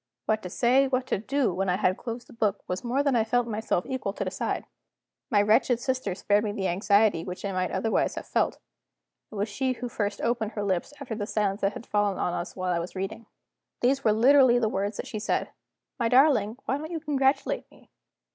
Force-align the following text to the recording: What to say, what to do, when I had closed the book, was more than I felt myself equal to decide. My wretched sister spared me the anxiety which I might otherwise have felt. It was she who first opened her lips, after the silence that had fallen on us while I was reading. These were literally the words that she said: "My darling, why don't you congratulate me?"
What 0.25 0.41
to 0.41 0.49
say, 0.49 0.87
what 0.87 1.05
to 1.05 1.19
do, 1.19 1.53
when 1.53 1.69
I 1.69 1.75
had 1.77 1.95
closed 1.95 2.25
the 2.25 2.33
book, 2.33 2.63
was 2.67 2.83
more 2.83 3.03
than 3.03 3.15
I 3.15 3.23
felt 3.23 3.45
myself 3.45 3.85
equal 3.85 4.13
to 4.13 4.25
decide. 4.25 4.65
My 5.29 5.43
wretched 5.43 5.79
sister 5.79 6.15
spared 6.15 6.43
me 6.43 6.51
the 6.53 6.67
anxiety 6.69 7.23
which 7.23 7.45
I 7.45 7.51
might 7.51 7.69
otherwise 7.69 8.15
have 8.15 8.25
felt. 8.25 8.57
It 9.31 9.35
was 9.35 9.47
she 9.47 9.73
who 9.73 9.87
first 9.89 10.19
opened 10.19 10.53
her 10.53 10.63
lips, 10.63 10.91
after 10.99 11.13
the 11.13 11.27
silence 11.27 11.61
that 11.61 11.73
had 11.73 11.85
fallen 11.85 12.17
on 12.17 12.33
us 12.33 12.55
while 12.55 12.73
I 12.73 12.79
was 12.79 12.95
reading. 12.95 13.27
These 13.81 14.03
were 14.03 14.11
literally 14.11 14.57
the 14.57 14.67
words 14.69 14.97
that 14.97 15.05
she 15.05 15.19
said: 15.19 15.49
"My 15.99 16.09
darling, 16.09 16.57
why 16.65 16.79
don't 16.79 16.89
you 16.89 16.99
congratulate 16.99 17.69
me?" 17.69 17.91